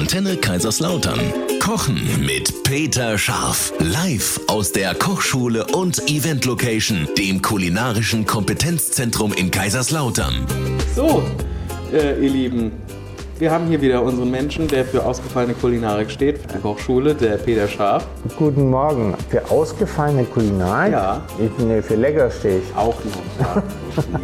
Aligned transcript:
Antenne 0.00 0.34
Kaiserslautern. 0.38 1.20
Kochen 1.60 2.00
mit 2.24 2.62
Peter 2.62 3.18
Scharf. 3.18 3.70
Live 3.80 4.40
aus 4.46 4.72
der 4.72 4.94
Kochschule 4.94 5.66
und 5.66 6.08
Event 6.08 6.46
Location, 6.46 7.06
dem 7.18 7.42
kulinarischen 7.42 8.24
Kompetenzzentrum 8.24 9.34
in 9.34 9.50
Kaiserslautern. 9.50 10.46
So, 10.96 11.22
äh, 11.92 12.18
ihr 12.18 12.30
Lieben, 12.30 12.72
wir 13.40 13.50
haben 13.50 13.66
hier 13.66 13.80
wieder 13.80 14.02
unseren 14.02 14.30
Menschen, 14.30 14.68
der 14.68 14.84
für 14.84 15.02
ausgefallene 15.02 15.54
Kulinarik 15.54 16.10
steht, 16.10 16.38
für 16.38 16.48
die 16.48 16.58
Kochschule, 16.58 17.14
der 17.14 17.38
Peter 17.38 17.66
Scharf. 17.66 18.06
Guten 18.36 18.68
Morgen. 18.68 19.14
Für 19.30 19.50
ausgefallene 19.50 20.24
Kulinarik? 20.24 20.92
Ja. 20.92 21.22
Ich, 21.38 21.64
nee, 21.64 21.80
für 21.80 21.94
lecker 21.94 22.30
stehe 22.30 22.58
ich. 22.58 22.76
Auch 22.76 22.96
noch. 23.02 23.56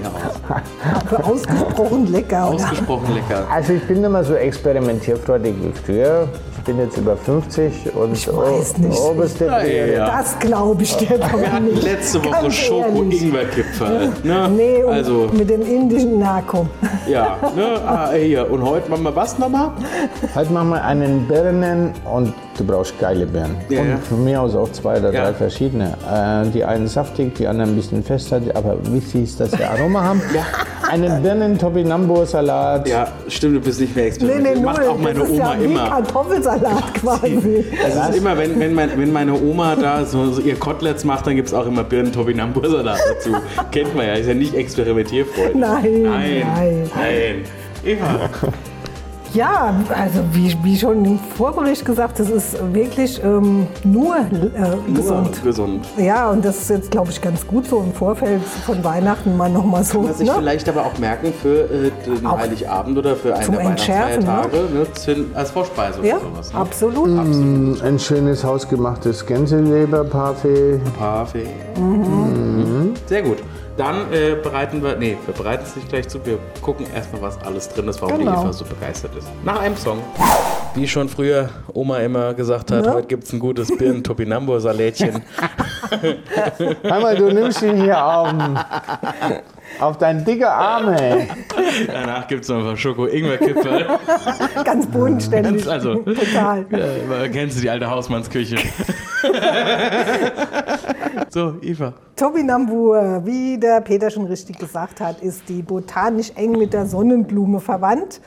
Ja. 0.03 0.63
Für 1.09 1.25
ausgesprochen 1.25 2.13
lecker, 2.13 2.51
oder? 2.51 2.57
Ausgesprochen 2.57 3.15
lecker. 3.15 3.47
Also 3.51 3.73
ich 3.73 3.83
bin 3.85 4.05
immer 4.05 4.23
so 4.23 4.35
experimentierfreudig 4.35 5.55
wie 5.63 5.73
früher. 5.73 6.29
Ich 6.69 6.73
bin 6.75 6.81
jetzt 6.85 6.97
über 6.99 7.17
50 7.17 7.95
und 7.95 8.13
Ich 8.15 8.27
weiß 8.27 8.79
nicht. 8.79 8.99
oberste 8.99 9.45
Ja, 9.47 9.65
ja. 9.65 10.07
Das 10.19 10.37
glaube 10.41 10.83
ich 10.83 10.97
dir 10.97 11.17
doch 11.17 11.39
Wir 11.39 11.53
hatten 11.53 11.67
nicht. 11.67 11.85
letzte 11.85 12.25
Woche. 12.25 12.51
Schoko-Ingwer-Kipferl. 12.51 14.11
Ne? 14.25 14.49
Nee, 14.49 14.83
und 14.83 14.93
also, 14.93 15.29
mit 15.33 15.49
dem 15.49 15.63
indischen 15.63 16.19
Nakom. 16.19 16.69
ja. 17.09 17.37
Ne? 17.55 17.81
Ah, 17.87 18.11
hier. 18.11 18.51
Und 18.51 18.65
heute 18.65 18.91
machen 18.91 19.05
wir 19.05 19.15
was 19.15 19.39
nochmal? 19.39 19.71
Heute 20.35 20.53
machen 20.53 20.71
wir 20.71 20.83
einen 20.83 21.29
Birnen 21.29 21.93
und 22.13 22.35
du 22.59 22.65
brauchst 22.65 22.99
geile 22.99 23.27
Birnen. 23.27 23.59
Ja, 23.69 23.83
und 23.83 23.89
ja. 23.91 23.97
von 23.99 24.25
mir 24.25 24.41
aus 24.43 24.57
auch 24.57 24.73
zwei 24.73 24.99
oder 24.99 25.13
Ja. 25.13 25.27
drei 25.27 25.35
verschiedene. 25.35 25.95
Äh, 26.13 26.51
die 26.51 26.65
einen 26.65 26.89
saftig, 26.89 27.37
die 27.37 27.47
anderen 27.47 27.71
ein 27.71 27.77
bisschen 27.77 28.03
fester, 28.03 28.41
aber 28.55 28.77
wichtig 28.93 29.23
ist, 29.23 29.39
dass 29.39 29.57
wir 29.57 29.71
Aroma 29.71 30.03
haben. 30.03 30.21
Einen 30.91 31.23
Birnen-Topinambo-Salat. 31.23 32.89
Ja, 32.89 33.09
stimmt, 33.29 33.57
du 33.57 33.61
bist 33.61 33.81
nicht 33.81 33.95
mehr 33.95 34.05
Nee, 34.05 34.09
experimentiert. 34.09 34.57
nee, 34.57 34.63
Macht 34.63 34.87
auch 34.87 34.99
meine 34.99 35.19
das 35.21 35.29
ist 35.29 35.35
Oma 35.35 35.55
ja 35.55 35.61
wie 35.61 35.65
immer. 35.65 35.89
Kartoffelsalat 35.89 36.95
quasi. 37.01 37.65
Es 37.87 37.95
ist 38.11 38.17
immer, 38.17 38.39
wenn, 38.39 38.59
wenn, 38.61 38.75
mein, 38.75 38.91
wenn 38.99 39.13
meine 39.13 39.35
Oma 39.35 39.77
da 39.77 40.05
so, 40.05 40.31
so 40.31 40.41
ihr 40.41 40.57
Koteletts 40.57 41.05
macht, 41.05 41.27
dann 41.27 41.37
gibt 41.37 41.49
es 41.49 41.55
auch 41.55 41.67
immer 41.67 41.85
birnen 41.85 42.13
salat 42.13 42.99
dazu. 43.11 43.31
Kennt 43.71 43.95
man 43.95 44.07
ja, 44.07 44.15
ist 44.15 44.27
ja 44.29 44.35
nicht 44.35 44.55
experimentierfreundlich. 44.55 45.57
Nein, 45.57 46.03
nein. 46.03 46.47
nein. 46.55 46.91
nein. 46.95 47.45
Eva, 47.85 48.29
Ja, 49.37 49.75
also 49.91 50.21
wie, 50.33 50.57
wie 50.63 50.79
schon 50.79 51.05
im 51.05 51.19
Vorbericht 51.19 51.85
gesagt, 51.85 52.19
das 52.19 52.31
ist 52.31 52.57
wirklich 52.73 53.23
ähm, 53.23 53.67
nur 53.85 54.17
äh, 54.17 54.93
gesund. 54.95 55.43
gesund. 55.45 55.87
Ja, 55.99 56.31
und 56.31 56.43
das 56.43 56.57
ist 56.57 56.71
jetzt, 56.71 56.91
glaube 56.91 57.11
ich, 57.11 57.21
ganz 57.21 57.47
gut 57.47 57.67
so 57.67 57.81
im 57.81 57.93
Vorfeld 57.93 58.41
von 58.65 58.83
Weihnachten 58.83 59.37
mal 59.37 59.51
nochmal 59.51 59.85
so. 59.85 60.09
Was 60.09 60.19
sich 60.19 60.29
ne? 60.29 60.35
vielleicht 60.39 60.67
aber 60.71 60.87
auch 60.87 60.99
merken 60.99 61.35
für 61.43 61.65
äh, 61.71 61.91
den 62.07 62.25
Auch 62.25 62.39
Heiligabend 62.39 62.97
oder 62.97 63.15
für 63.15 63.35
eine 63.35 63.45
zum 63.45 63.57
der 63.57 63.65
Entschärfen, 63.67 64.27
Weihnachtsfeiertage 64.27 64.75
ne? 64.75 64.93
zu- 64.95 65.37
als 65.39 65.51
Vorspeise 65.51 65.99
Ja, 66.03 66.17
oder 66.17 66.25
sowas. 66.31 66.53
Ne? 66.55 66.59
absolut. 66.59 67.09
Mm, 67.11 67.75
Ein 67.85 67.99
schönes 67.99 68.43
hausgemachtes 68.43 69.27
Gänseleberparfait. 69.27 70.81
Parfait. 70.99 71.49
Mhm. 71.79 72.56
Sehr 73.07 73.23
gut. 73.23 73.39
Dann 73.77 74.11
äh, 74.13 74.37
bereiten 74.43 74.83
wir, 74.83 74.97
nee, 74.97 75.19
wir 75.27 75.35
bereiten 75.35 75.65
es 75.67 75.77
nicht 75.77 75.91
gleich 75.91 76.09
zu, 76.09 76.25
wir 76.25 76.39
gucken 76.63 76.87
erstmal, 76.95 77.21
was 77.21 77.39
alles 77.43 77.69
drin 77.69 77.87
ist, 77.89 78.01
warum 78.01 78.19
Genau. 78.21 78.33
die 78.37 78.41
Eva 78.45 78.53
so 78.55 78.65
begeistert 78.65 79.15
ist. 79.17 79.29
Nach 79.45 79.61
einem 79.61 79.77
Song. 79.77 79.99
Wie 80.75 80.89
schon 80.89 81.09
früher 81.11 81.51
Oma 81.75 81.99
immer 81.99 82.33
gesagt 82.33 82.71
hat, 82.71 82.87
Ne? 82.87 82.93
heute 82.95 83.07
gibt 83.07 83.25
es 83.25 83.33
ein 83.35 83.39
gutes 83.39 83.69
Birnen-Topinambo-Salätchen. 83.77 85.23
Hör 86.83 87.01
mal, 87.01 87.17
du 87.17 87.31
nimmst 87.33 87.61
ihn 87.63 87.77
hier 87.83 88.03
auf, 88.03 88.29
auf 89.79 89.99
deinen 89.99 90.25
dicke 90.25 90.51
Arme. 90.51 91.27
Danach 91.87 92.27
gibt 92.29 92.45
es 92.45 92.49
noch 92.49 92.59
ein 92.59 92.65
paar 92.65 92.77
Schoko-Ingwer-Kipferl. 92.79 93.87
Ganz 94.65 94.87
bodenständig. 94.87 95.69
Also, 95.71 95.97
Total. 95.97 96.65
ja, 96.71 97.29
kennst 97.29 97.59
du 97.59 97.61
die 97.61 97.69
alte 97.71 97.91
Hausmannsküche? 97.91 98.57
so, 101.31 101.55
Eva. 101.63 101.95
Topinambur, 102.17 103.23
wie 103.25 103.59
der 103.59 103.81
Peter 103.81 104.11
schon 104.11 104.25
richtig 104.27 104.59
gesagt 104.59 105.01
hat, 105.01 105.21
ist 105.21 105.49
die 105.49 105.63
botanisch 105.63 106.33
eng 106.35 106.53
mit 106.53 106.73
der 106.73 106.87
Sonnenblume 106.87 107.61
verwandt. 107.61 108.21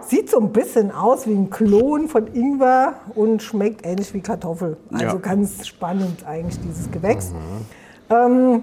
Sieht 0.00 0.30
so 0.30 0.38
ein 0.38 0.52
bisschen 0.52 0.92
aus 0.92 1.26
wie 1.26 1.32
ein 1.32 1.50
Klon 1.50 2.08
von 2.08 2.26
Ingwer 2.32 2.94
und 3.14 3.42
schmeckt 3.42 3.84
ähnlich 3.84 4.12
wie 4.14 4.20
Kartoffel. 4.20 4.76
Also 4.92 5.04
Ja. 5.04 5.14
ganz 5.14 5.66
spannend 5.66 6.24
eigentlich 6.26 6.60
dieses 6.60 6.90
Gewächs. 6.90 7.32
Ähm, 8.10 8.62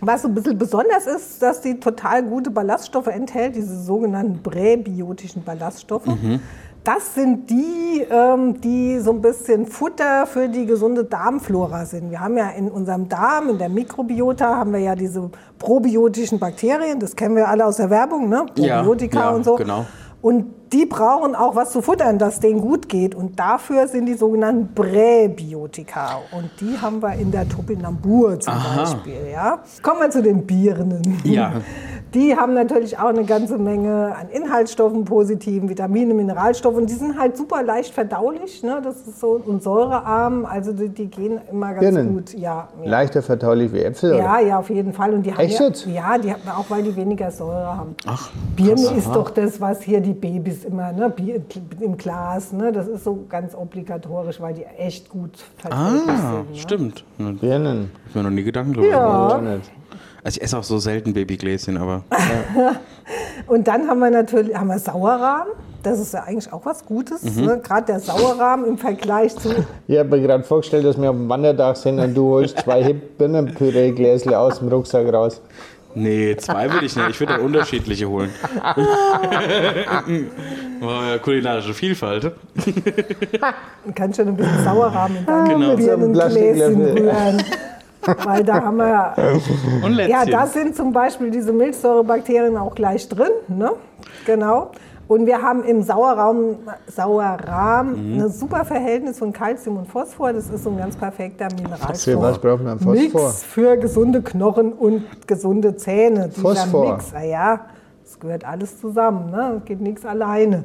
was 0.00 0.22
so 0.22 0.28
ein 0.28 0.34
bisschen 0.34 0.58
besonders 0.58 1.06
ist, 1.06 1.40
dass 1.40 1.60
die 1.60 1.78
total 1.78 2.24
gute 2.24 2.50
Ballaststoffe 2.50 3.06
enthält, 3.06 3.54
diese 3.56 3.80
sogenannten 3.80 4.42
präbiotischen 4.42 5.44
Ballaststoffe. 5.44 6.08
Das 6.84 7.14
sind 7.14 7.48
die, 7.48 8.04
ähm, 8.10 8.60
die 8.60 8.98
so 8.98 9.12
ein 9.12 9.22
bisschen 9.22 9.66
Futter 9.66 10.26
für 10.26 10.48
die 10.48 10.66
gesunde 10.66 11.04
Darmflora 11.04 11.86
sind. 11.86 12.10
Wir 12.10 12.18
haben 12.18 12.36
ja 12.36 12.50
in 12.50 12.68
unserem 12.68 13.08
Darm, 13.08 13.50
in 13.50 13.58
der 13.58 13.68
Mikrobiota, 13.68 14.56
haben 14.56 14.72
wir 14.72 14.80
ja 14.80 14.96
diese 14.96 15.30
probiotischen 15.60 16.40
Bakterien, 16.40 16.98
das 16.98 17.14
kennen 17.14 17.36
wir 17.36 17.48
alle 17.48 17.66
aus 17.66 17.76
der 17.76 17.88
Werbung, 17.88 18.28
ne? 18.28 18.46
Ja, 18.56 18.78
Probiotika 18.78 19.20
ja, 19.20 19.30
und 19.30 19.44
so. 19.44 19.54
genau. 19.54 19.86
Und 20.22 20.46
die 20.72 20.86
brauchen 20.86 21.34
auch 21.34 21.54
was 21.54 21.70
zu 21.70 21.82
futtern, 21.82 22.18
dass 22.18 22.40
denen 22.40 22.60
gut 22.60 22.88
geht. 22.88 23.14
Und 23.14 23.38
dafür 23.38 23.88
sind 23.88 24.06
die 24.06 24.14
sogenannten 24.14 24.72
Präbiotika. 24.74 26.20
Und 26.30 26.50
die 26.60 26.78
haben 26.80 27.02
wir 27.02 27.14
in 27.14 27.30
der 27.30 27.48
Topinambur 27.48 28.38
zum 28.38 28.54
Beispiel. 28.54 29.30
Ja? 29.32 29.58
Kommen 29.82 30.00
wir 30.00 30.10
zu 30.10 30.22
den 30.22 30.46
Birnen. 30.46 31.18
Ja. 31.24 31.52
Die 32.14 32.36
haben 32.36 32.52
natürlich 32.54 32.98
auch 32.98 33.06
eine 33.08 33.24
ganze 33.24 33.56
Menge 33.56 34.14
an 34.14 34.28
Inhaltsstoffen, 34.30 35.04
positiven 35.04 35.68
Vitamine, 35.68 36.12
Mineralstoffen. 36.12 36.86
Die 36.86 36.92
sind 36.92 37.18
halt 37.18 37.36
super 37.38 37.62
leicht 37.62 37.94
verdaulich. 37.94 38.62
Ne? 38.62 38.80
Das 38.84 38.96
ist 39.06 39.18
so 39.18 39.40
und 39.44 39.62
säurearm. 39.62 40.44
Also 40.44 40.72
die, 40.72 40.88
die 40.90 41.06
gehen 41.06 41.40
immer 41.50 41.72
ganz 41.72 41.80
Birnen? 41.80 42.14
gut. 42.14 42.34
Ja, 42.34 42.68
ja. 42.82 42.90
Leichter 42.90 43.22
verdaulich 43.22 43.72
wie 43.72 43.80
Äpfel. 43.80 44.16
Ja, 44.16 44.36
oder? 44.38 44.46
ja, 44.46 44.58
auf 44.58 44.68
jeden 44.68 44.92
Fall. 44.92 45.14
Und 45.14 45.24
die 45.24 45.32
haben 45.32 45.40
Echt 45.40 45.58
ja, 45.58 45.66
jetzt? 45.68 45.86
ja, 45.86 46.18
die 46.18 46.32
haben 46.32 46.40
auch 46.54 46.66
weil 46.68 46.82
die 46.82 46.94
weniger 46.94 47.30
Säure 47.30 47.76
haben. 47.78 47.96
Ach, 48.06 48.30
Birne 48.56 48.88
ist 48.96 49.08
doch 49.14 49.30
das, 49.30 49.60
was 49.60 49.80
hier 49.82 50.00
die 50.00 50.12
Babys 50.12 50.64
immer, 50.64 50.92
ne, 50.92 51.08
Bier 51.08 51.40
im 51.80 51.96
Glas, 51.96 52.52
ne, 52.52 52.72
das 52.72 52.88
ist 52.88 53.04
so 53.04 53.20
ganz 53.28 53.54
obligatorisch, 53.54 54.40
weil 54.40 54.54
die 54.54 54.64
echt 54.64 55.08
gut 55.08 55.38
verträglich 55.56 56.02
Ah, 56.08 56.30
sind. 56.42 56.50
Ne? 56.52 56.58
stimmt. 56.58 57.04
Hab 57.18 57.40
Birnen. 57.40 57.90
ich 58.08 58.14
mir 58.14 58.22
noch 58.22 58.30
nie 58.30 58.42
Gedanken 58.42 58.74
drüber 58.74 58.88
Ja. 58.88 59.36
gemacht. 59.38 59.70
Also 60.24 60.36
ich 60.36 60.42
esse 60.42 60.56
auch 60.56 60.62
so 60.62 60.78
selten 60.78 61.14
Babygläschen, 61.14 61.76
aber 61.76 62.01
Und 63.46 63.66
dann 63.68 63.88
haben 63.88 63.98
wir 64.00 64.10
natürlich 64.10 64.54
haben 64.56 64.68
wir 64.68 64.78
Sauerrahm. 64.78 65.48
Das 65.82 65.98
ist 65.98 66.14
ja 66.14 66.22
eigentlich 66.22 66.52
auch 66.52 66.64
was 66.64 66.84
Gutes. 66.86 67.22
Mhm. 67.24 67.44
Ne? 67.44 67.60
Gerade 67.62 67.86
der 67.86 67.98
Sauerrahm 68.00 68.64
im 68.64 68.78
Vergleich 68.78 69.34
zu. 69.36 69.50
Ich 69.88 69.98
habe 69.98 70.10
mir 70.10 70.22
gerade 70.22 70.44
vorgestellt, 70.44 70.84
dass 70.84 71.00
wir 71.00 71.10
auf 71.10 71.16
dem 71.16 71.28
Wandertag 71.28 71.76
sind 71.76 71.98
und 71.98 72.14
du 72.14 72.30
holst 72.30 72.58
zwei 72.60 72.92
Birnenpüree-Gläsle 73.18 74.38
aus 74.38 74.60
dem 74.60 74.68
Rucksack 74.68 75.12
raus. 75.12 75.40
nee, 75.96 76.36
zwei 76.36 76.72
würde 76.72 76.86
ich 76.86 76.94
nicht. 76.94 77.08
Ich 77.10 77.18
würde 77.20 77.32
dann 77.34 77.42
unterschiedliche 77.42 78.08
holen. 78.08 78.30
oh, 80.80 80.86
ja, 80.86 81.18
kulinarische 81.18 81.74
Vielfalt. 81.74 82.32
Man 83.84 83.94
kann 83.94 84.14
schon 84.14 84.28
ein 84.28 84.36
bisschen 84.36 84.64
Sauerrahm 84.64 85.16
in 85.16 85.26
dein 85.26 85.44
Genau. 85.48 85.76
Birnengläschen 85.76 86.80
rühren. 86.84 87.42
Weil 88.24 88.42
da 88.44 88.62
haben 88.62 88.76
wir 88.78 89.14
Und 89.84 89.92
Lätzchen. 89.92 90.10
Ja, 90.12 90.24
da 90.24 90.46
sind 90.46 90.74
zum 90.76 90.92
Beispiel 90.92 91.30
diese 91.30 91.52
Milchsäurebakterien 91.52 92.56
auch 92.56 92.74
gleich 92.74 93.08
drin. 93.08 93.30
Ne? 93.48 93.70
Genau. 94.26 94.70
Und 95.08 95.26
wir 95.26 95.42
haben 95.42 95.62
im 95.64 95.82
Sauerraum, 95.82 96.56
Sauerrahm 96.86 98.14
Mhm. 98.14 98.22
ein 98.22 98.30
super 98.30 98.64
Verhältnis 98.64 99.18
von 99.18 99.32
Kalzium 99.32 99.76
und 99.76 99.88
Phosphor. 99.88 100.32
Das 100.32 100.48
ist 100.48 100.64
so 100.64 100.70
ein 100.70 100.78
ganz 100.78 100.96
perfekter 100.96 101.48
Mineralstoff. 101.54 102.22
was 102.22 102.38
braucht 102.38 102.62
man 102.64 102.78
Phosphor? 102.78 103.22
Mix 103.22 103.42
für 103.44 103.76
gesunde 103.76 104.22
Knochen 104.22 104.72
und 104.72 105.04
gesunde 105.26 105.76
Zähne. 105.76 106.28
Dieser 106.28 106.40
Phosphor? 106.42 106.92
Mix, 106.92 107.12
ah 107.14 107.22
ja, 107.24 107.60
es 108.04 108.18
gehört 108.18 108.44
alles 108.46 108.80
zusammen. 108.80 109.30
Ne? 109.30 109.56
Es 109.58 109.64
geht 109.66 109.80
nichts 109.80 110.04
alleine. 110.06 110.64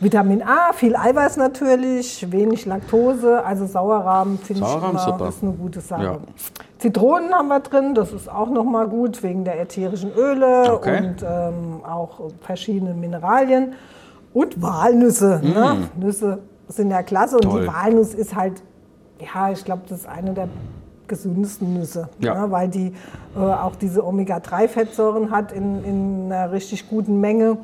Vitamin 0.00 0.42
A, 0.42 0.72
viel 0.72 0.94
Eiweiß 0.96 1.36
natürlich, 1.38 2.30
wenig 2.30 2.66
Laktose, 2.66 3.44
also 3.44 3.66
Sauerrahm 3.66 4.38
finde 4.38 4.62
ich 4.64 4.74
immer 4.74 4.98
super. 4.98 5.28
ist 5.28 5.42
eine 5.42 5.52
gute 5.52 5.80
Sache. 5.80 6.02
Ja. 6.02 6.18
Zitronen 6.78 7.32
haben 7.32 7.48
wir 7.48 7.60
drin, 7.60 7.94
das 7.94 8.12
ist 8.12 8.30
auch 8.30 8.50
nochmal 8.50 8.86
gut 8.88 9.22
wegen 9.22 9.44
der 9.44 9.60
ätherischen 9.60 10.12
Öle 10.14 10.72
Okay. 10.72 10.98
und 10.98 11.22
ähm, 11.28 11.84
auch 11.84 12.30
verschiedene 12.42 12.94
Mineralien. 12.94 13.72
Und 14.34 14.60
Walnüsse. 14.62 15.40
Ne? 15.42 15.88
Nüsse 15.96 16.38
sind 16.68 16.90
ja 16.90 17.02
klasse 17.02 17.36
und 17.36 17.42
Toll. 17.44 17.62
die 17.62 17.66
Walnuss 17.66 18.14
ist 18.14 18.36
halt, 18.36 18.62
ja, 19.20 19.50
ich 19.50 19.64
glaube, 19.64 19.82
das 19.88 20.00
ist 20.00 20.08
eine 20.08 20.32
der 20.34 20.48
gesündesten 21.08 21.72
Nüsse, 21.74 22.10
Ja. 22.20 22.34
ne? 22.34 22.50
weil 22.52 22.68
die 22.68 22.92
äh, 23.34 23.40
auch 23.40 23.74
diese 23.76 24.06
Omega-3-Fettsäuren 24.06 25.30
hat 25.30 25.50
in, 25.52 25.82
in 25.82 26.30
einer 26.32 26.52
richtig 26.52 26.88
guten 26.90 27.18
Menge. 27.20 27.56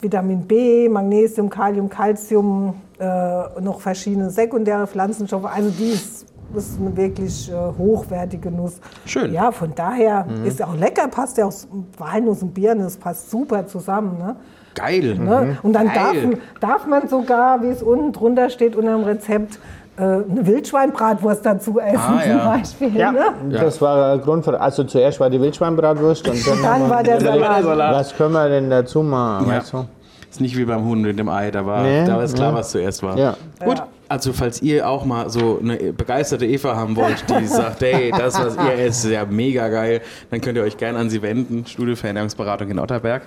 Vitamin 0.00 0.46
B, 0.46 0.88
Magnesium, 0.88 1.48
Kalium, 1.48 1.88
Calcium, 1.88 2.74
äh, 2.98 3.60
noch 3.60 3.80
verschiedene 3.80 4.30
sekundäre 4.30 4.86
Pflanzenstoffe. 4.86 5.44
Also 5.44 5.70
die 5.70 5.90
ist, 5.90 6.26
ist 6.54 6.80
eine 6.80 6.96
wirklich 6.96 7.50
äh, 7.50 7.54
hochwertige 7.54 8.50
Nuss. 8.50 8.80
Schön. 9.04 9.32
Ja, 9.32 9.50
von 9.52 9.74
daher 9.74 10.26
ist 10.44 10.60
ja 10.60 10.66
auch 10.66 10.76
lecker, 10.76 11.08
passt 11.08 11.38
ja 11.38 11.46
auch 11.46 11.54
Walnuss 11.98 12.42
und 12.42 12.54
Birne, 12.54 12.84
das 12.84 12.96
passt 12.96 13.30
super 13.30 13.66
zusammen. 13.66 14.18
Ne? 14.18 14.36
Geil. 14.74 15.18
Ne? 15.18 15.58
Und 15.62 15.72
dann 15.72 15.86
darf, 15.86 16.12
Geil. 16.12 16.38
darf 16.60 16.86
man 16.86 17.08
sogar, 17.08 17.62
wie 17.62 17.68
es 17.68 17.82
unten 17.82 18.12
drunter 18.12 18.50
steht, 18.50 18.76
unter 18.76 18.92
dem 18.96 19.04
Rezept, 19.04 19.58
eine 19.96 20.24
Wildschweinbratwurst 20.46 21.44
dazu 21.46 21.78
essen 21.80 21.96
Ah, 21.98 22.20
zum 22.22 22.30
ja. 22.30 22.48
Beispiel. 22.56 22.96
Ja, 22.96 23.12
Ne? 23.12 23.20
das 23.50 23.80
war 23.80 24.16
der 24.16 24.24
Grund 24.24 24.44
für. 24.44 24.60
Also 24.60 24.84
zuerst 24.84 25.18
war 25.20 25.30
die 25.30 25.40
Wildschweinbratwurst 25.40 26.28
und 26.28 26.46
dann, 26.46 26.62
Dann 26.62 26.90
war 26.90 27.02
der 27.02 27.20
Salat. 27.20 27.62
Salat. 27.62 27.94
Was 27.94 28.16
können 28.16 28.32
wir 28.32 28.48
denn 28.48 28.68
dazu 28.70 29.02
machen? 29.02 29.48
Ja. 29.48 29.56
Weißt 29.58 29.72
du? 29.72 29.86
Ist 30.30 30.40
nicht 30.40 30.56
wie 30.58 30.64
beim 30.64 30.84
Huhn 30.84 31.00
mit 31.00 31.18
dem 31.18 31.28
Ei, 31.30 31.50
da 31.50 31.64
war, 31.64 31.82
Nee, 31.82 32.04
da 32.04 32.16
war 32.16 32.24
es 32.24 32.34
klar, 32.34 32.50
ja. 32.50 32.58
was 32.58 32.70
zuerst 32.70 33.02
war. 33.02 33.16
Ja. 33.16 33.36
Gut, 33.64 33.82
also 34.08 34.32
falls 34.34 34.60
ihr 34.60 34.86
auch 34.86 35.04
mal 35.06 35.30
so 35.30 35.58
eine 35.62 35.76
begeisterte 35.94 36.44
Eva 36.44 36.76
haben 36.76 36.94
wollt, 36.96 37.24
die 37.30 37.46
sagt, 37.46 37.80
hey, 37.80 38.10
das, 38.16 38.38
was 38.38 38.56
ihr 38.56 38.74
esst, 38.84 39.04
ist 39.06 39.10
ja 39.12 39.24
mega 39.24 39.68
geil, 39.68 40.02
dann 40.30 40.40
könnt 40.42 40.58
ihr 40.58 40.64
euch 40.64 40.76
gerne 40.76 40.98
an 40.98 41.08
sie 41.08 41.22
wenden. 41.22 41.64
Studio 41.66 41.96
für 41.96 42.08
Ernährungsberatung 42.08 42.68
in 42.68 42.78
Otterberg. 42.78 43.22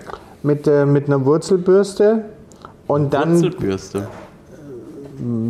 mit, 0.43 0.67
äh, 0.67 0.87
mit 0.87 1.07
einer 1.09 1.23
Wurzelbürste. 1.23 2.25
Und 2.87 3.13
dann, 3.13 3.35
Wurzelbürste. 3.35 4.07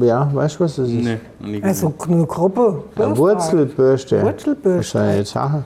ja, 0.00 0.28
weißt 0.34 0.56
du, 0.56 0.64
was 0.64 0.76
das 0.76 0.88
ist? 0.88 0.94
Nee, 0.94 1.18
noch 1.38 1.46
nie. 1.48 1.62
Also 1.62 1.94
eine 2.08 2.26
Gruppe. 2.26 2.82
Eine 2.96 3.16
Wurzelbürste. 3.16 4.20
Wurzelbürste. 4.22 4.98
Soll 4.98 5.10
ich 5.10 5.16
jetzt 5.18 5.30
sagen, 5.30 5.64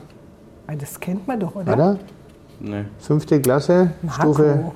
Das 0.79 0.99
kennt 0.99 1.27
man 1.27 1.39
doch, 1.39 1.55
oder? 1.55 1.73
oder? 1.73 1.97
Nee. 2.59 2.85
Fünfte 2.99 3.41
Klasse, 3.41 3.91
Stufe 4.19 4.49
Hakko. 4.49 4.73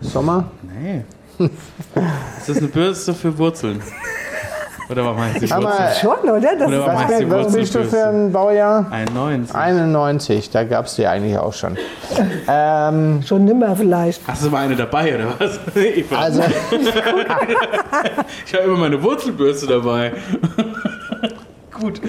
Sommer. 0.00 0.44
Nee. 0.62 1.04
Ist 2.38 2.48
das 2.48 2.58
eine 2.58 2.68
Bürste 2.68 3.14
für 3.14 3.36
Wurzeln? 3.36 3.82
Oder 4.90 5.04
was 5.06 5.16
meinst 5.16 5.42
du? 5.42 5.46
Schon, 5.46 5.64
oder? 6.28 6.56
Das 6.56 6.66
Oder 6.66 6.78
ist 6.78 6.86
was 6.86 7.06
du, 7.18 7.30
was 7.30 7.52
bist 7.52 7.74
du 7.76 7.84
für 7.84 8.08
ein 8.08 8.32
Baujahr? 8.32 8.86
91. 8.90 9.54
91, 9.54 10.50
da 10.50 10.64
gab 10.64 10.86
es 10.86 10.96
die 10.96 11.06
eigentlich 11.06 11.38
auch 11.38 11.52
schon. 11.52 11.76
Ähm, 12.48 13.22
schon 13.24 13.44
nimmer 13.44 13.76
vielleicht. 13.76 14.26
Hast 14.26 14.44
du 14.44 14.50
mal 14.50 14.64
eine 14.64 14.74
dabei, 14.74 15.14
oder 15.14 15.34
was? 15.38 15.60
Eva? 15.76 16.16
also, 16.16 16.42
ich 18.46 18.54
habe 18.54 18.64
immer 18.64 18.78
meine 18.78 19.00
Wurzelbürste 19.00 19.68
dabei. 19.68 20.12
Gut. 21.80 22.00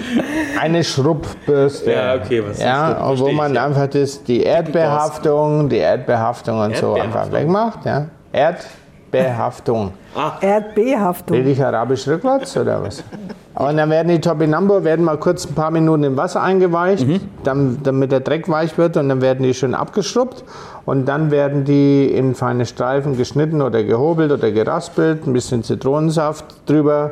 eine 0.60 0.84
Schrubbbürste. 0.84 1.92
Ja, 1.92 2.14
okay, 2.16 2.42
was 2.46 2.58
ist 2.58 2.62
Ja, 2.62 2.94
das? 2.94 3.10
und 3.10 3.20
wo 3.20 3.32
man 3.32 3.52
ich, 3.52 3.60
einfach 3.60 3.86
das, 3.86 4.22
die 4.24 4.42
Erdbehaftung, 4.42 5.68
die 5.68 5.78
Erdbehaftung 5.78 6.60
und 6.60 6.76
so 6.76 6.94
einfach 6.94 7.22
Erdbeerhaftung. 7.24 7.32
wegmacht. 7.40 7.84
Ja. 7.84 8.06
Erdbehaftung. 8.32 9.92
Erdbehaftung. 10.40 11.36
Rede 11.36 11.50
ich 11.50 11.64
arabisch 11.64 12.06
rückwärts 12.06 12.56
oder 12.56 12.82
was? 12.82 13.02
Und 13.54 13.76
dann 13.76 13.90
werden 13.90 14.08
die 14.08 14.20
Topinambur 14.20 14.82
werden 14.84 15.04
mal 15.04 15.18
kurz 15.18 15.46
ein 15.46 15.54
paar 15.54 15.70
Minuten 15.70 16.04
im 16.04 16.16
Wasser 16.16 16.42
eingeweicht, 16.42 17.06
dann, 17.44 17.78
damit 17.82 18.10
der 18.10 18.20
Dreck 18.20 18.48
weich 18.48 18.78
wird 18.78 18.96
und 18.96 19.10
dann 19.10 19.20
werden 19.20 19.42
die 19.42 19.52
schön 19.52 19.74
abgeschrubbt 19.74 20.42
und 20.86 21.06
dann 21.06 21.30
werden 21.30 21.64
die 21.64 22.06
in 22.06 22.34
feine 22.34 22.64
Streifen 22.64 23.16
geschnitten 23.18 23.60
oder 23.60 23.82
gehobelt 23.84 24.32
oder 24.32 24.50
geraspelt, 24.50 25.26
ein 25.26 25.34
bisschen 25.34 25.62
Zitronensaft 25.62 26.44
drüber. 26.66 27.10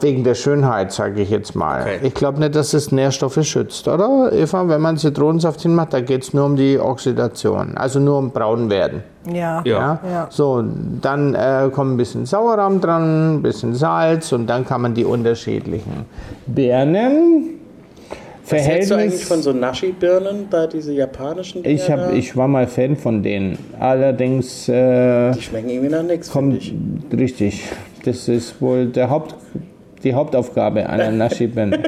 Wegen 0.00 0.24
der 0.24 0.34
Schönheit, 0.34 0.92
sage 0.92 1.22
ich 1.22 1.30
jetzt 1.30 1.54
mal. 1.54 1.82
Okay. 1.82 1.98
Ich 2.02 2.14
glaube 2.14 2.40
nicht, 2.40 2.54
dass 2.54 2.74
es 2.74 2.92
Nährstoffe 2.92 3.38
schützt, 3.44 3.86
oder? 3.88 4.30
Eva, 4.32 4.68
wenn 4.68 4.80
man 4.80 4.96
Zitronensaft 4.96 5.60
hinmacht, 5.62 5.92
da 5.92 6.00
geht 6.00 6.22
es 6.22 6.34
nur 6.34 6.44
um 6.46 6.56
die 6.56 6.78
Oxidation, 6.78 7.76
also 7.76 8.00
nur 8.00 8.18
um 8.18 8.30
braun 8.30 8.70
werden. 8.70 9.02
Ja. 9.32 9.62
Ja. 9.64 10.00
Ja? 10.08 10.26
So, 10.30 10.62
dann 11.00 11.34
äh, 11.34 11.70
kommt 11.72 11.94
ein 11.94 11.96
bisschen 11.96 12.26
Sauerrahm 12.26 12.80
dran, 12.80 13.36
ein 13.36 13.42
bisschen 13.42 13.74
Salz 13.74 14.32
und 14.32 14.46
dann 14.46 14.64
kann 14.66 14.82
man 14.82 14.94
die 14.94 15.04
unterschiedlichen 15.04 16.04
Birnen. 16.46 17.50
Was 18.46 18.60
hältst 18.60 18.90
du 18.90 18.94
eigentlich 18.96 19.24
Verhältnis. 19.24 19.28
von 19.28 19.42
so 19.42 19.52
Nashi-Birnen, 19.54 20.48
da 20.50 20.66
diese 20.66 20.92
japanischen 20.92 21.64
Ich, 21.64 21.90
hab, 21.90 21.96
Birnen? 21.96 22.16
ich 22.18 22.36
war 22.36 22.46
mal 22.46 22.66
Fan 22.66 22.94
von 22.96 23.22
denen. 23.22 23.56
Allerdings 23.80 24.68
äh, 24.68 25.32
Die 25.32 25.40
schmecken 25.40 25.70
irgendwie 25.70 25.88
nach 25.90 26.02
nichts, 26.02 26.30
ich. 26.58 26.74
richtig. 27.18 27.62
Das 28.04 28.28
ist 28.28 28.60
wohl 28.60 28.86
der 28.86 29.08
Haupt, 29.08 29.34
die 30.02 30.14
Hauptaufgabe 30.14 30.88
einer 30.88 31.10
Nashi-Birne. 31.10 31.82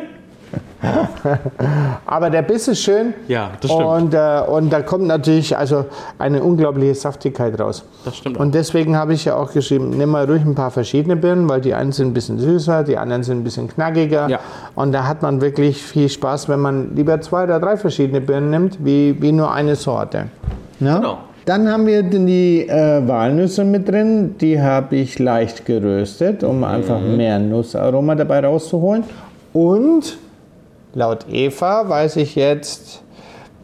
Aber 2.07 2.31
der 2.31 2.43
Biss 2.43 2.69
ist 2.69 2.83
schön. 2.83 3.15
Ja, 3.29 3.51
das 3.61 3.71
stimmt. 3.71 3.87
Und, 3.87 4.15
äh, 4.15 4.41
und 4.47 4.73
da 4.73 4.83
kommt 4.83 5.07
natürlich 5.07 5.57
also 5.57 5.87
eine 6.19 6.43
unglaubliche 6.43 6.95
Saftigkeit 6.95 7.59
raus. 7.59 7.85
Das 8.05 8.17
stimmt 8.17 8.39
Und 8.39 8.55
deswegen 8.55 8.97
habe 8.97 9.15
ich 9.15 9.25
ja 9.25 9.37
auch 9.37 9.53
geschrieben, 9.53 9.91
nimm 9.91 10.11
mal 10.11 10.25
ruhig 10.27 10.45
ein 10.45 10.55
paar 10.55 10.71
verschiedene 10.71 11.17
Birnen, 11.17 11.49
weil 11.49 11.61
die 11.61 11.75
einen 11.75 11.93
sind 11.93 12.09
ein 12.09 12.15
bisschen 12.15 12.39
süßer, 12.39 12.85
die 12.85 12.97
anderen 12.97 13.23
sind 13.23 13.39
ein 13.39 13.45
bisschen 13.45 13.69
knackiger. 13.69 14.29
Ja. 14.29 14.41
Und 14.75 14.93
da 14.93 15.07
hat 15.07 15.23
man 15.23 15.41
wirklich 15.41 15.83
viel 15.83 16.09
Spaß, 16.09 16.49
wenn 16.49 16.61
man 16.61 16.95
lieber 16.95 17.21
zwei 17.21 17.45
oder 17.45 17.59
drei 17.59 17.77
verschiedene 17.77 18.21
Birnen 18.21 18.51
nimmt, 18.51 18.85
wie, 18.85 19.21
wie 19.21 19.33
nur 19.33 19.53
eine 19.53 19.77
Sorte. 19.77 20.27
Ja? 20.81 20.99
Genau. 20.99 21.19
Dann 21.47 21.69
haben 21.69 21.87
wir 21.87 22.03
die 22.03 22.69
äh, 22.69 23.07
Walnüsse 23.07 23.65
mit 23.65 23.89
drin. 23.89 24.35
Die 24.41 24.61
habe 24.61 24.97
ich 24.97 25.21
leicht 25.21 25.65
geröstet, 25.65 26.43
um 26.43 26.65
einfach 26.65 27.01
mehr 27.01 27.39
Nussaroma 27.39 28.17
dabei 28.17 28.41
rauszuholen. 28.41 29.05
Und 29.53 30.19
laut 30.93 31.25
Eva 31.31 31.89
weiß 31.89 32.17
ich 32.17 32.35
jetzt, 32.35 33.01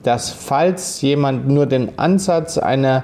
dass 0.05 0.31
falls 0.31 1.03
jemand 1.03 1.49
nur 1.49 1.67
den 1.67 1.99
Ansatz 1.99 2.57
einer 2.57 3.03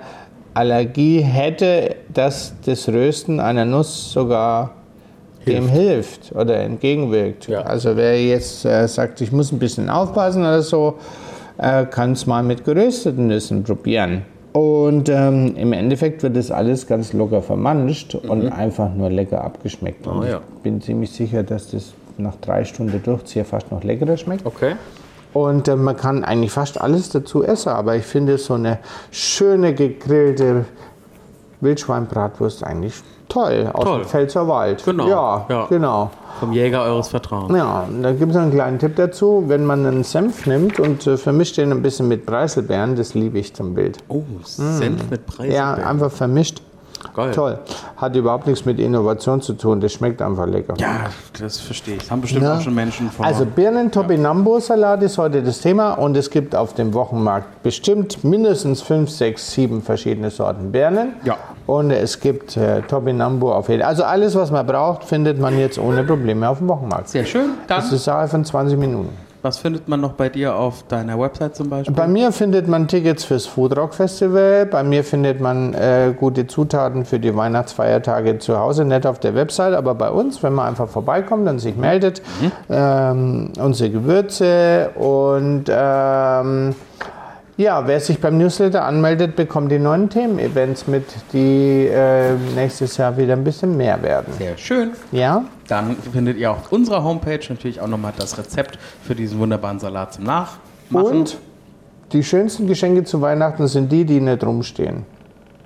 Allergie 0.55 1.23
hätte, 1.23 1.97
dass 2.15 2.55
das 2.65 2.89
Rösten 2.89 3.41
einer 3.41 3.65
Nuss 3.65 4.13
sogar 4.13 4.71
dem 5.45 5.67
hilft 5.67 6.31
oder 6.37 6.57
entgegenwirkt. 6.59 7.49
Ja. 7.49 7.63
Also 7.63 7.97
wer 7.97 8.25
jetzt 8.25 8.65
äh, 8.65 8.87
sagt, 8.87 9.21
ich 9.23 9.33
muss 9.33 9.51
ein 9.51 9.59
bisschen 9.59 9.91
aufpassen 9.91 10.43
oder 10.43 10.63
so, 10.63 10.99
äh, 11.57 11.85
kann 11.85 12.13
es 12.13 12.27
mal 12.27 12.45
mit 12.45 12.65
gerösteten 12.65 13.27
Nüssen 13.27 13.65
probieren. 13.65 14.23
Und 14.53 15.09
ähm, 15.09 15.55
im 15.57 15.73
Endeffekt 15.73 16.23
wird 16.23 16.37
das 16.37 16.51
alles 16.51 16.87
ganz 16.87 17.13
locker 17.13 17.43
vermanscht 17.43 18.15
und 18.15 18.51
einfach 18.51 18.93
nur 18.95 19.11
lecker 19.11 19.45
abgeschmeckt. 19.45 20.07
Und 20.07 20.17
Mhm. 20.17 20.23
Ah, 20.23 20.29
ja. 20.29 20.41
ich 20.57 20.63
bin 20.63 20.81
ziemlich 20.81 21.11
sicher, 21.11 21.43
dass 21.43 21.71
das 21.71 21.93
nach 22.17 22.37
drei 22.37 22.65
Stunden 22.65 23.01
Durchzieher 23.03 23.45
fast 23.45 23.71
noch 23.71 23.85
leckerer 23.85 24.17
schmeckt. 24.17 24.45
Okay. 24.47 24.75
Und 25.35 25.69
äh, 25.69 25.77
man 25.77 25.97
kann 25.97 26.25
eigentlich 26.25 26.51
fast 26.51 26.81
alles 26.81 27.11
dazu 27.11 27.45
essen, 27.45 27.69
aber 27.69 27.97
ich 27.97 28.05
finde 28.05 28.39
so 28.39 28.55
eine 28.55 28.79
schöne 29.11 29.75
gegrillte 29.75 30.65
Wildschweinbratwurst 31.61 32.65
eigentlich 32.65 32.95
toll 33.29 33.71
aus 33.73 33.85
Toll. 33.85 33.99
dem 34.01 34.09
Pfälzer 34.09 34.49
Wald. 34.49 34.85
Genau, 34.85 35.09
Ja, 35.09 35.47
ja. 35.49 35.67
genau. 35.69 36.11
Vom 36.41 36.53
Jäger 36.53 36.83
eures 36.85 37.09
Vertrauens. 37.09 37.53
Ja, 37.57 37.85
da 38.01 38.13
gibt 38.13 38.31
es 38.31 38.37
einen 38.37 38.53
kleinen 38.53 38.79
Tipp 38.79 38.95
dazu. 38.97 39.45
Wenn 39.49 39.65
man 39.67 39.85
einen 39.85 40.05
Senf 40.05 40.47
nimmt 40.47 40.79
und 40.79 41.05
äh, 41.07 41.17
vermischt 41.17 41.57
den 41.57 41.73
ein 41.73 41.83
bisschen 41.83 42.07
mit 42.07 42.27
Preiselbeeren, 42.27 42.95
das 42.95 43.15
liebe 43.15 43.39
ich 43.39 43.55
zum 43.55 43.75
Bild. 43.75 43.99
Oh, 44.09 44.23
Senf 44.45 45.11
mit 45.11 45.27
Preiselbeeren. 45.27 45.55
Ja, 45.81 45.89
einfach 45.89 46.11
vermischt. 46.13 46.63
Geil. 47.15 47.33
Toll. 47.33 47.59
Hat 48.01 48.15
überhaupt 48.15 48.47
nichts 48.47 48.65
mit 48.65 48.79
Innovation 48.79 49.41
zu 49.43 49.55
tun. 49.55 49.81
Das 49.81 49.93
schmeckt 49.93 50.23
einfach 50.23 50.47
lecker. 50.47 50.75
Ja, 50.79 51.07
das 51.41 51.59
verstehe 51.59 51.97
ich. 51.97 52.03
Das 52.03 52.11
haben 52.13 52.21
bestimmt 52.21 52.45
Ja. 52.45 52.57
auch 52.57 52.61
schon 52.61 52.75
Menschen 52.75 53.11
vor. 53.11 53.27
Also 53.27 53.45
Birnen-Topinambur-Salat 53.45 55.03
ist 55.03 55.19
heute 55.19 55.43
das 55.43 55.61
Thema 55.61 55.95
und 55.95 56.17
es 56.17 56.31
gibt 56.31 56.55
auf 56.55 56.75
dem 56.75 56.95
Wochenmarkt 56.95 57.63
bestimmt 57.65 58.23
mindestens 58.23 58.83
fünf, 58.83 59.11
sechs, 59.11 59.51
sieben 59.51 59.83
verschiedene 59.83 60.31
Sorten 60.31 60.71
Birnen. 60.71 61.15
Ja. 61.25 61.37
Und 61.67 61.91
es 61.91 62.21
gibt 62.21 62.57
äh, 62.57 62.83
Topinambur 62.83 63.57
auf 63.57 63.69
jeden 63.69 63.83
Also 63.83 64.05
alles, 64.05 64.35
was 64.37 64.51
man 64.53 64.65
braucht, 64.67 65.05
findet 65.05 65.41
man 65.41 65.59
jetzt 65.59 65.79
ohne 65.79 66.05
Probleme 66.05 66.49
auf 66.49 66.59
dem 66.59 66.69
Wochenmarkt. 66.69 67.09
Sehr 67.09 67.25
schön. 67.25 67.51
Dann, 67.67 67.79
Das 67.79 67.87
ist 67.87 68.09
eine 68.09 68.19
Sache 68.21 68.29
von 68.29 68.45
20 68.45 68.79
Minuten. 68.79 69.11
Was 69.49 69.57
findet 69.57 69.89
man 69.89 70.03
noch 70.03 70.13
bei 70.13 70.29
dir 70.29 70.57
auf 70.57 70.83
deiner 70.89 71.19
Website 71.19 71.57
zum 71.57 71.71
Beispiel? 71.71 71.95
Bei 71.95 72.07
mir 72.07 72.33
findet 72.33 72.69
man 72.69 72.87
Tickets 72.87 73.25
fürs 73.25 73.47
Foodrock 73.47 73.95
Festival. 73.95 74.67
Bei 74.67 74.83
mir 74.83 75.03
findet 75.03 75.41
man 75.41 75.73
äh, 75.73 76.13
gute 76.15 76.47
Zutaten 76.47 77.07
für 77.07 77.19
die 77.19 77.35
Weihnachtsfeiertage 77.35 78.39
zu 78.41 78.59
Hause, 78.59 78.85
nicht 78.85 79.07
auf 79.07 79.19
der 79.21 79.35
Website, 79.35 79.73
aber 79.73 79.95
bei 79.95 80.11
uns, 80.11 80.43
wenn 80.43 80.53
man 80.53 80.69
einfach 80.69 80.89
vorbeikommt 80.89 81.49
und 81.49 81.61
sich 81.61 81.77
meldet. 81.77 82.21
Ähm, 82.69 83.53
unsere 83.59 83.89
Gewürze 83.89 84.91
und 84.97 85.65
ähm, 85.71 86.75
Ja, 87.59 87.85
wer 87.89 87.99
sich 87.99 88.21
beim 88.21 88.39
Newsletter 88.39 88.85
anmeldet, 88.85 89.35
bekommt 89.35 89.73
die 89.73 89.81
neuen 89.81 90.09
Themen-Events 90.09 90.87
mit, 90.87 91.07
die 91.33 91.89
äh, 91.89 92.35
nächstes 92.55 92.97
Jahr 92.99 93.17
wieder 93.17 93.33
ein 93.33 93.43
bisschen 93.43 93.77
mehr 93.77 94.01
werden. 94.01 94.33
Sehr 94.39 94.57
schön. 94.57 94.93
Ja? 95.11 95.43
Dann 95.67 95.97
findet 96.13 96.37
ihr 96.37 96.53
auf 96.53 96.71
unserer 96.71 97.03
Homepage 97.03 97.41
natürlich 97.49 97.81
auch 97.81 97.89
nochmal 97.89 98.13
das 98.17 98.39
Rezept 98.39 98.79
für 99.03 99.17
diesen 99.17 99.41
wunderbaren 99.41 99.81
Salat 99.81 100.13
zum 100.15 100.23
Nachmachen. 100.23 101.05
Und 101.19 101.39
die 102.13 102.23
schönsten 102.23 102.69
Geschenke 102.69 103.03
zu 103.03 103.21
Weihnachten 103.21 103.67
sind 103.67 103.91
die, 103.91 104.05
die 104.05 104.21
nicht 104.21 104.45
rumstehen. 104.47 105.05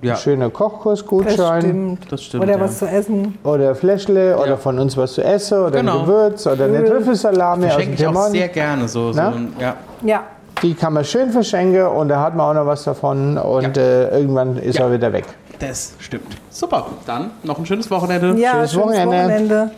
ja, 0.00 0.16
Schöner 0.16 0.46
Das 0.48 0.54
Kochkursgutschein 0.54 1.60
stimmt. 1.60 2.10
Das 2.10 2.22
stimmt, 2.22 2.42
Oder 2.44 2.52
ja. 2.54 2.60
was 2.60 2.78
zu 2.78 2.86
essen. 2.86 3.36
oder 3.44 3.74
Fläschle 3.74 4.38
oder 4.38 4.46
Ja. 4.52 4.56
von 4.56 4.78
uns 4.78 4.96
was 4.96 5.12
zu 5.12 5.22
essen 5.22 5.58
oder 5.58 5.80
Genau. 5.80 5.98
ein 6.00 6.06
Gewürz 6.06 6.46
oder 6.46 6.64
eine 6.64 6.84
Trüffelsalami 6.86 7.66
aus 7.66 7.72
dem 7.76 7.80
schenke 7.82 7.94
ich 8.02 8.06
auch 8.06 8.28
sehr 8.30 8.48
gerne. 8.48 8.88
So, 8.88 9.12
so 9.12 9.20
ein, 9.20 9.52
ja. 9.60 9.76
Ja. 10.02 10.22
Die 10.62 10.74
kann 10.74 10.92
man 10.92 11.04
schön 11.04 11.30
verschenken 11.32 11.86
und 11.86 12.08
da 12.08 12.20
hat 12.20 12.36
man 12.36 12.46
auch 12.50 12.54
noch 12.60 12.66
was 12.66 12.84
davon 12.84 13.36
und 13.36 13.76
äh, 13.76 14.10
irgendwann 14.16 14.56
ist 14.58 14.78
Ja. 14.78 14.86
er 14.86 14.92
wieder 14.92 15.12
weg. 15.12 15.24
Das 15.58 15.94
stimmt. 15.98 16.36
Super. 16.50 16.86
Dann 17.06 17.30
noch 17.42 17.58
ein 17.58 17.66
schönes 17.66 17.90
Wochenende. 17.90 18.34
Ja, 18.40 18.52
Schönes 18.52 18.72
schönes 18.72 18.86
Wochenende. 18.86 19.16
Wochenende. 19.16 19.70